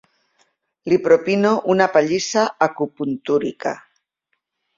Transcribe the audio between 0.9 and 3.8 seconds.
Li propino una pallissa acupuntúrica.